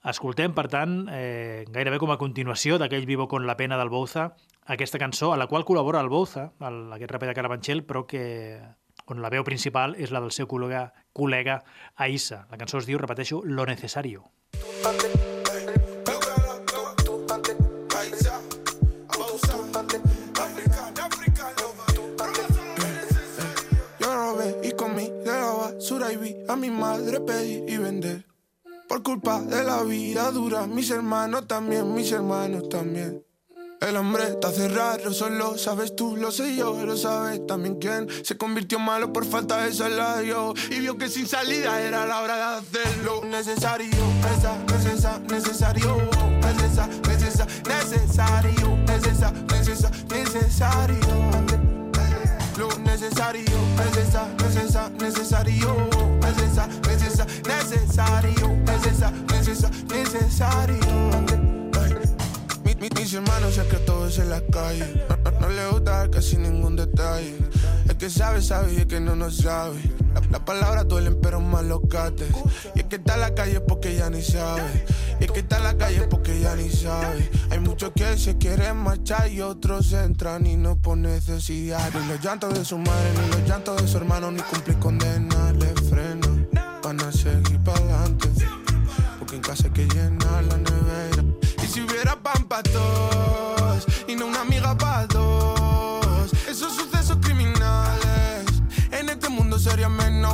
[0.07, 4.29] Escoltem, per tant, eh, gairebé com a continuació d'aquell Vivo con la pena del Bouza,
[4.63, 8.61] aquesta cançó a la qual col·labora el Bouza, el, aquest raper de Carabanchel, però que
[9.09, 11.59] on la veu principal és la del seu col·lega, col·lega
[11.97, 12.45] Aissa.
[12.51, 14.29] La cançó es diu, repeteixo, Lo Necesario.
[23.99, 28.28] Yo robé y comí de la basura y vi a mi madre pedir y vender.
[28.89, 33.23] Por culpa de la vida dura, mis hermanos también, mis hermanos también.
[33.81, 38.07] El hombre está cerrado, solo sabes tú, lo sé yo, lo sabes también quién.
[38.23, 42.35] Se convirtió malo por falta de salario y vio que sin salida era la hora
[42.35, 43.21] de hacerlo.
[43.25, 43.91] Necesario,
[44.23, 45.97] necesario, necesario, necesario,
[47.07, 51.68] necesario, necesario, necesario, necesario
[52.59, 53.45] lo necesario,
[53.77, 55.87] necesa, necesa, necesario,
[56.21, 60.79] necesa, necesa, necesario, necesa, necesa, necesario.
[62.65, 65.67] Mi, mi, mis hermanos ya que todo es en la calle, no, no, no le
[65.69, 67.37] gusta casi ningún detalle.
[67.99, 69.77] Que sabe, sabe y el que no, no sabe.
[70.13, 72.29] La- Las palabras duelen, pero más los gates.
[72.75, 74.85] Y el que está en la calle porque ya ni sabe.
[75.19, 77.29] Y el que está en la calle porque ya ni sabe.
[77.51, 81.89] Hay muchos que se quieren marchar y otros entran y no por necesidad.
[81.93, 85.51] Ni los llantos de su madre, ni los llantos de su hermano, ni cumplir condena
[85.51, 86.47] le freno.
[86.83, 88.29] Van a seguir para adelante.
[89.19, 91.23] Porque en casa hay que llenar la nevera.
[91.61, 92.63] Y si hubiera pan para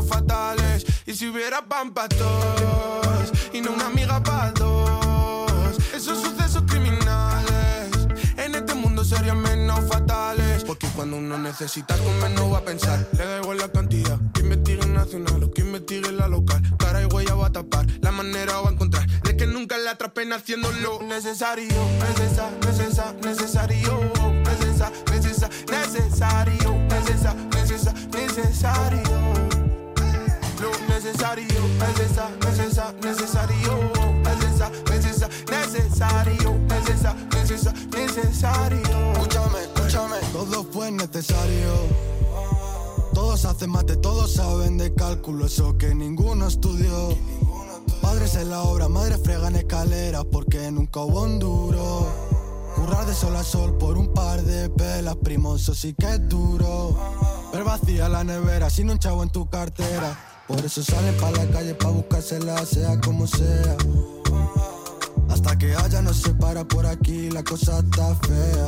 [0.07, 0.85] fatales.
[1.05, 5.77] Y si hubiera pan para todos y no una amiga para dos.
[5.93, 10.63] Esos sucesos criminales en este mundo serían menos fatales.
[10.63, 13.07] Porque cuando uno necesita comer no va a pensar.
[13.13, 14.19] Le da igual la cantidad.
[14.33, 16.61] Que investigue nacional o que investigue la local.
[16.77, 17.85] Cara y huella va a tapar.
[18.01, 21.73] La manera va a encontrar de que nunca la atrapen haciéndolo necesario.
[21.99, 23.99] Necesa, necesa, necesario.
[24.43, 26.75] Necesa, necesa, necesario.
[28.13, 29.54] Necesario
[31.15, 31.45] necesario,
[31.79, 33.91] necesa, necesa, necesario,
[34.23, 39.11] necesa, necesa, necesario, necesa, necesa, necesario.
[39.13, 40.17] Escúchame, escúchame.
[40.33, 41.73] Todo fue necesario.
[43.13, 47.17] Todos hacen mate, todos saben de cálculo, eso que ninguno estudió.
[48.01, 52.11] Padres en la obra, madres fregan escaleras porque nunca hubo un duro.
[52.75, 56.93] Currar de sol a sol por un par de pelas, primoso sí que es duro.
[57.53, 60.34] Ver vacía la nevera, sin un chavo en tu cartera.
[60.47, 63.75] Por eso salen pa' la calle pa' buscársela, sea como sea.
[65.29, 68.67] Hasta que haya no se para por aquí, la cosa está fea.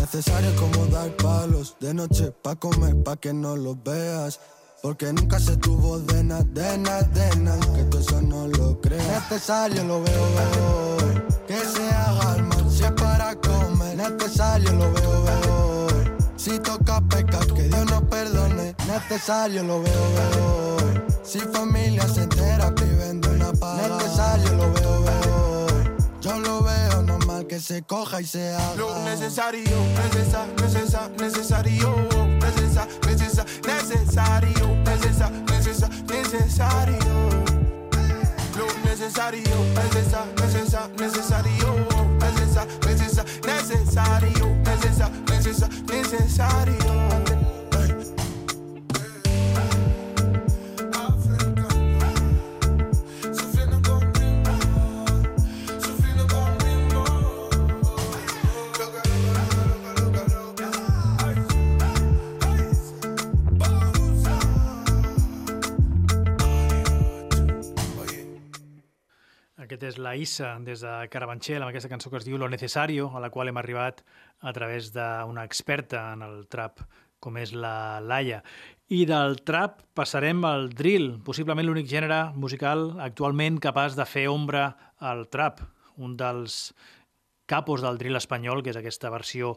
[0.00, 4.40] Necesario como dar palos de noche pa' comer, pa' que no los veas.
[4.82, 8.78] Porque nunca se tuvo de nada, de nada, de nada, que tú eso no lo
[8.82, 9.30] creas.
[9.30, 13.96] Necesario lo veo, veo hoy, que se haga el mal si es para comer.
[13.96, 17.93] Necesario lo veo, veo hoy, si toca pecar, que Dios perdone.
[19.10, 20.76] Necesario lo veo, veo.
[20.76, 21.02] Hoy.
[21.22, 23.76] Si familia se entera viviendo una paz.
[23.76, 25.66] Necesario lo veo, veo.
[25.66, 25.90] Hoy.
[26.22, 28.74] Yo lo veo normal que se coja y se haga.
[28.76, 29.62] Lo necesario,
[30.02, 31.94] necesa, necesa, necesario.
[32.40, 34.68] Necesa, necesa, necesario.
[34.84, 36.98] Necesa, necesa, necesario.
[38.56, 39.42] Lo necesario,
[39.74, 41.86] necesa, necesa, necesario.
[42.20, 44.46] Necesa, necesa, necesario.
[44.64, 47.23] Necesa, necesa, necesario.
[69.84, 73.20] És la Issa des de Carabanchel amb aquesta cançó que es diu Lo Necesario, a
[73.22, 74.02] la qual hem arribat
[74.40, 76.82] a través d'una experta en el trap
[77.24, 78.42] com és la Laia.
[78.92, 84.66] I del trap passarem al drill, possiblement l'únic gènere musical actualment capaç de fer ombra
[85.00, 85.62] al trap,
[85.96, 86.74] un dels
[87.46, 89.54] capos del drill espanyol, que és aquesta versió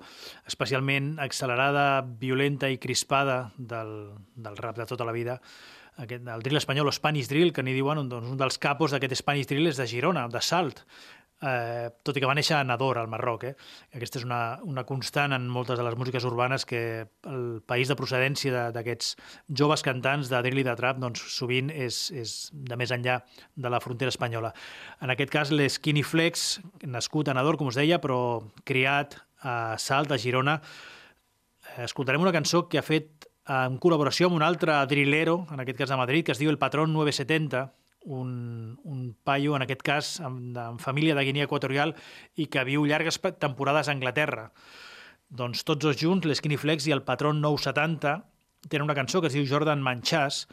[0.47, 3.93] especialment accelerada, violenta i crispada del,
[4.36, 5.39] del rap de tota la vida,
[6.03, 9.17] aquest, el drill espanyol Spanish Drill, que n'hi diuen, un, doncs, un dels capos d'aquest
[9.19, 10.83] Spanish Drill és de Girona, de Salt,
[11.41, 13.45] eh, tot i que va néixer a Nador, al Marroc.
[13.49, 13.53] Eh?
[13.97, 16.81] Aquesta és una, una constant en moltes de les músiques urbanes que
[17.29, 19.15] el país de procedència d'aquests
[19.61, 23.19] joves cantants de drill i de trap doncs, sovint és, és de més enllà
[23.55, 24.53] de la frontera espanyola.
[25.01, 30.11] En aquest cas, l'Skinny Flex, nascut a Nador, com us deia, però criat a Salt,
[30.11, 30.57] a Girona,
[31.83, 35.91] escoltarem una cançó que ha fet en col·laboració amb un altre drillero, en aquest cas
[35.93, 37.63] de Madrid, que es diu El Patrón 970,
[38.07, 41.93] un, un paio, en aquest cas, amb, amb família de Guinea Equatorial
[42.35, 44.49] i que viu llargues temporades a Anglaterra.
[45.27, 48.15] Doncs tots dos junts, l'Skinny Flex i el Patrón 970,
[48.67, 50.45] tenen una cançó que es diu Jordan Manchàs.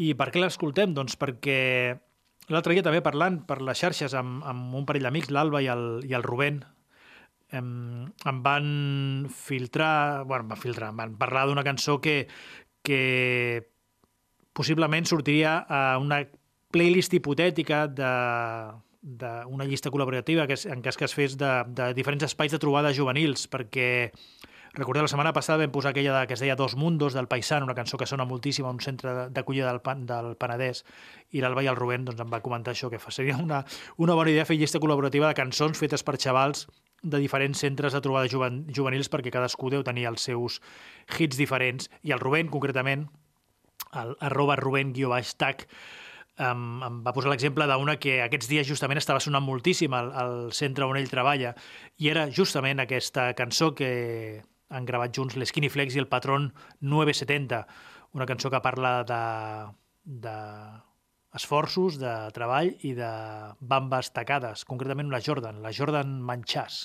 [0.00, 0.96] I per què l'escoltem?
[0.96, 1.60] Doncs perquè
[2.52, 6.02] l'altre dia també parlant per les xarxes amb, amb un parell d'amics, l'Alba i, el,
[6.08, 6.62] i el Rubén,
[7.52, 12.26] em, em van filtrar, bueno, em van filtrar, em van parlar d'una cançó que,
[12.82, 13.68] que
[14.52, 16.22] possiblement sortiria a una
[16.72, 18.14] playlist hipotètica de
[19.02, 22.60] d'una llista col·laborativa que és, en cas que es fes de, de diferents espais de
[22.62, 24.12] trobada juvenils, perquè
[24.78, 27.66] recordeu, la setmana passada vam posar aquella de, que es deia Dos Mundos del Paisan,
[27.66, 30.84] una cançó que sona moltíssim a un centre d'acollida del, Pan- del Penedès,
[31.34, 33.64] i l'Alba i el Rubén doncs, em va comentar això, que seria una,
[33.98, 36.68] una bona idea fer llista col·laborativa de cançons fetes per xavals
[37.02, 40.60] de diferents centres de trobada juven, juvenils perquè cadascú deu tenir els seus
[41.18, 41.90] hits diferents.
[42.02, 43.08] I el Rubén, concretament,
[43.98, 45.66] el arroba Rubén guió baix tac,
[46.38, 50.36] em, em va posar l'exemple d'una que aquests dies justament estava sonant moltíssim al, al
[50.56, 51.52] centre on ell treballa
[52.00, 53.90] i era justament aquesta cançó que
[54.72, 56.48] han gravat junts l'Skinny Flex i el Patron
[56.80, 57.66] 970,
[58.16, 59.20] una cançó que parla de,
[60.04, 60.36] de
[61.34, 63.12] esforços, de treball i de
[63.60, 66.82] bambes tacades, concretament la Jordan, la Jordan Manchàs.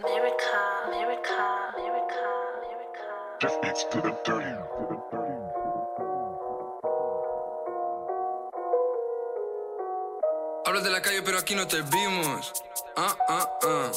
[0.00, 1.38] America, America,
[1.74, 2.22] America,
[2.58, 3.04] America.
[3.40, 4.54] Just beats to the dirty.
[10.66, 12.52] Hablas de la calle, pero aquí no te vimos.
[12.96, 13.92] Ah, ah, ah.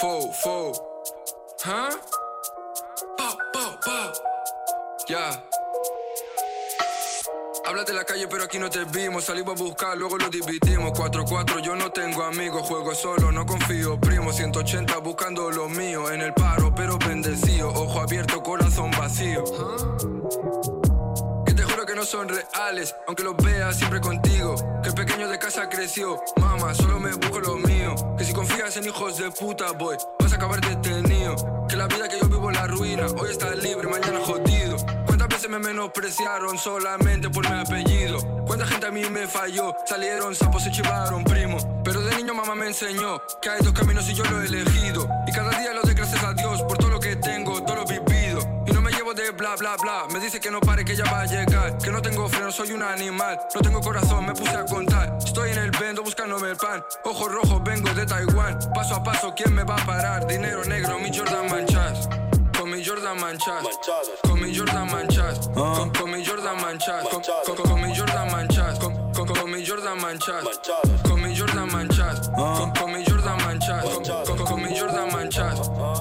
[0.00, 0.72] Fo, fo.
[1.64, 1.90] ¿Ah?
[5.08, 5.42] Ya.
[7.66, 9.24] Hablas de la calle, pero aquí no te vimos.
[9.24, 10.92] Salimos a buscar, luego lo dividimos.
[10.92, 12.66] 4-4, yo no tengo amigos.
[12.66, 13.98] Juego solo, no confío.
[13.98, 16.10] Primo, 180 buscando lo mío.
[16.10, 17.68] En el paro, pero bendecido.
[17.68, 19.44] Ojo abierto, corazón vacío.
[21.46, 24.56] Que te juro que no son reales, aunque los veas siempre contigo.
[24.82, 27.94] Que el pequeño de casa creció, mamá, solo me busco lo mío.
[28.18, 29.96] Que si confías en hijos de puta, boy,
[30.30, 31.66] vas acabar detenido.
[31.68, 34.76] Que la vida que yo vivo en la ruina, hoy está libre, mañana jodido.
[35.06, 38.18] ¿Cuántas veces me menospreciaron solamente por mi apellido?
[38.46, 39.74] ¿Cuánta gente a mí me falló?
[39.86, 41.58] Salieron sapos y chivaron, primo.
[41.84, 45.08] Pero de niño mamá me enseñó que hay dos caminos y yo lo he elegido.
[49.56, 50.06] Bla bla bla.
[50.12, 51.76] Me dice que no pare, que ya va a llegar.
[51.78, 53.38] Que no tengo freno, soy un animal.
[53.54, 55.16] No tengo corazón, me puse a contar.
[55.24, 56.84] Estoy en el vendo buscándome el pan.
[57.04, 58.58] Ojo rojo, vengo de Taiwán.
[58.74, 60.26] Paso a paso, ¿quién me va a parar?
[60.26, 62.08] Dinero negro, mi Jordan manchas.
[62.58, 63.64] Con mi Jordan manchas.
[64.22, 65.48] Con mi Jordan manchas.
[65.54, 67.04] Con, con mi Jordan manchas.
[67.08, 67.22] Con,
[67.56, 68.78] con- con mi Jordan manchas.
[68.78, 70.44] Con, con- con mi Jordan manchas.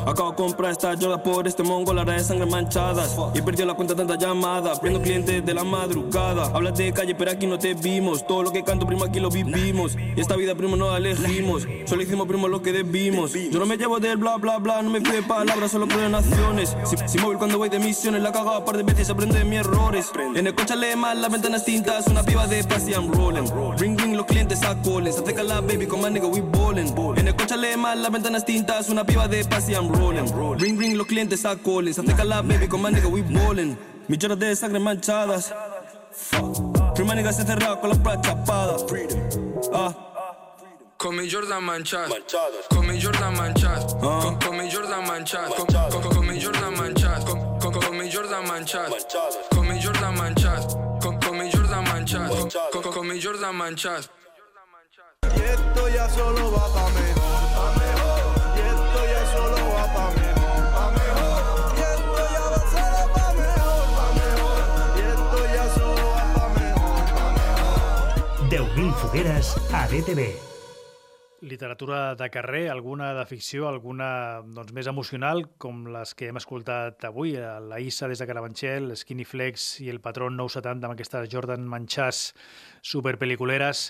[0.10, 3.16] Acabo de comprar esta Jordan por este mongo, la de sangre manchadas.
[3.36, 4.74] Y perdió la cuenta tanta llamada.
[4.82, 6.45] Prendo clientes de la madrugada.
[6.51, 8.26] Hablas de calle, pero aquí no te vimos.
[8.26, 9.95] Todo lo que canto, primo, aquí lo vivimos.
[9.95, 11.68] Y esta vida, primo, no la elegimos.
[11.86, 13.34] Solo hicimos, primo, lo que debimos.
[13.34, 14.82] Yo no me llevo del bla, bla, bla.
[14.82, 16.76] No me de palabras, solo creo en acciones.
[16.86, 19.60] Si, si móvil cuando voy de misiones, la cagaba par de veces, aprende de mis
[19.60, 20.12] errores.
[20.36, 22.07] En el coche mal, las ventanas tintas.
[22.07, 23.45] Una piba de paz y I'm rolling.
[24.20, 25.11] Los clientes a calling.
[25.13, 26.93] Se acerca la baby con my nigga, we ballin'.
[27.17, 28.89] En el coche lee mal, las ventanas tintas.
[28.89, 30.26] Una piba de paz y I'm rolling.
[30.59, 31.93] Ring, ring, los clientes a calling.
[31.93, 33.78] Se acerca la baby con my nigga, we ballin'.
[34.07, 35.53] Millones de sangre manchadas.
[36.11, 36.93] Fuck.
[36.95, 38.76] Prima nigga se cerrado con la plata chapada.
[39.74, 39.95] Ah.
[40.97, 42.09] Con mi Jordan manchas.
[42.70, 43.95] Con mi Jordan manchas.
[43.95, 45.49] Con, con mi Jordan manchas.
[45.55, 47.24] Con, con- con mi Jordan manchas.
[47.24, 48.89] Con, con- con mi Jordan manchas.
[49.55, 50.76] Con mi Jordan manchas.
[52.18, 52.62] Manchas.
[52.72, 54.10] Con, con- con mi Jordan manchas.
[55.24, 58.22] Y esto ya solo va pa' mejor, pa' mejor.
[58.55, 61.76] Y esto ya solo va pa' mejor, pa' mejor.
[61.78, 64.62] Y esto ya va solo pa' mejor, pa' mejor.
[64.97, 68.49] Y esto ya solo va pa' mejor, pa' mejor.
[68.49, 70.49] 10.000 fogueres a DTV.
[71.42, 77.06] Literatura de carrer, alguna de ficció, alguna doncs, més emocional, com les que hem escoltat
[77.08, 81.30] avui, eh, la Issa des de Carabanchel, Skinny Flex i el Patron 970 amb aquestes
[81.32, 82.34] Jordan Manchàs
[82.82, 83.90] superpeliculeres.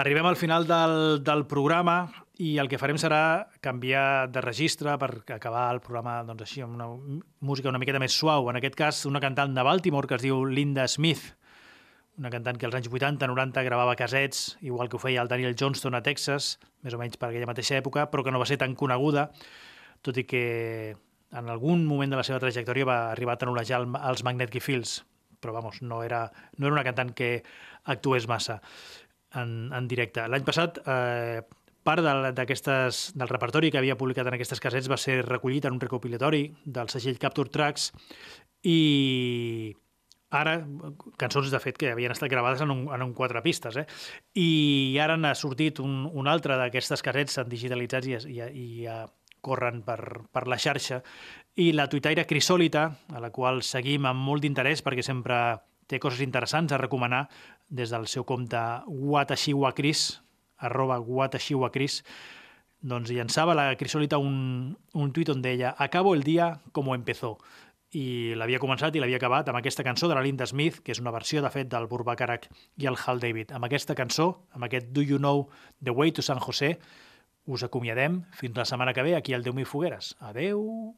[0.00, 1.98] Arribem al final del, del programa
[2.40, 6.76] i el que farem serà canviar de registre per acabar el programa doncs, així amb
[6.76, 6.88] una
[7.40, 8.50] música una miqueta més suau.
[8.50, 11.34] En aquest cas, una cantant de Baltimore que es diu Linda Smith,
[12.18, 15.94] una cantant que als anys 80-90 gravava casets, igual que ho feia el Daniel Johnston
[15.94, 18.74] a Texas, més o menys per aquella mateixa època, però que no va ser tan
[18.74, 19.30] coneguda,
[20.02, 20.96] tot i que
[21.36, 25.04] en algun moment de la seva trajectòria va arribar a tenolejar el- els Magnetic Fields,
[25.42, 27.42] però vamos, no era, no era una cantant que
[27.84, 28.62] actués massa
[29.34, 30.24] en, en directe.
[30.28, 31.42] L'any passat, eh,
[31.86, 35.80] part de- del repertori que havia publicat en aquestes casets va ser recollit en un
[35.80, 37.92] recopilatori del segell Capture Tracks
[38.64, 39.76] i
[40.30, 40.56] ara,
[41.20, 43.86] cançons de fet que havien estat gravades en un, en un quatre pistes, eh?
[44.34, 49.04] i ara n'ha sortit un, un altre d'aquestes casets s'han digitalitzats i, i, i ja
[49.46, 51.00] corren per, per la xarxa,
[51.62, 55.38] i la tuitaire Crisòlita, a la qual seguim amb molt d'interès perquè sempre
[55.86, 57.28] té coses interessants a recomanar
[57.70, 60.08] des del seu compte Watashiwakris,
[60.66, 62.00] arroba Watashiwakris,
[62.86, 67.36] doncs llançava la Crisòlita un, un tuit on deia «Acabo el dia como empezó»,
[67.96, 71.00] i l'havia començat i l'havia acabat amb aquesta cançó de la Linda Smith, que és
[71.00, 73.54] una versió, de fet, del Burbacarac i el Hal David.
[73.56, 75.46] Amb aquesta cançó, amb aquest Do You Know
[75.82, 76.76] The Way to San José,
[77.46, 80.14] us acomiadem fins la setmana que ve aquí al 10.000 Fogueres.
[80.20, 80.94] Adeu!